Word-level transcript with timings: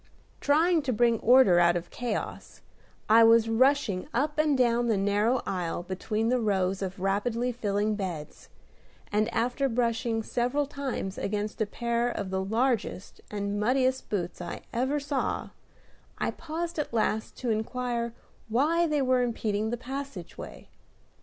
Trying 0.39 0.81
to 0.81 0.91
bring 0.91 1.19
order 1.19 1.59
out 1.59 1.75
of 1.75 1.91
chaos, 1.91 2.61
I 3.07 3.23
was 3.23 3.47
rushing 3.47 4.07
up 4.15 4.39
and 4.39 4.57
down 4.57 4.87
the 4.87 4.97
narrow 4.97 5.43
aisle 5.45 5.83
between 5.83 6.29
the 6.29 6.39
rows 6.39 6.81
of 6.81 6.99
rapidly 6.99 7.51
filling 7.51 7.93
beds, 7.93 8.49
and, 9.11 9.31
after 9.31 9.69
brushing 9.69 10.23
several 10.23 10.65
times 10.65 11.19
against 11.19 11.61
a 11.61 11.67
pair 11.67 12.09
of 12.09 12.31
the 12.31 12.43
largest 12.43 13.21
and 13.29 13.59
muddiest 13.59 14.09
boots 14.09 14.41
I 14.41 14.61
ever 14.73 14.99
saw, 14.99 15.51
I 16.17 16.31
paused 16.31 16.79
at 16.79 16.91
last 16.95 17.37
to 17.37 17.51
inquire 17.51 18.11
why 18.49 18.87
they 18.87 19.03
were 19.03 19.21
impeding 19.21 19.69
the 19.69 19.77
passageway. 19.77 20.67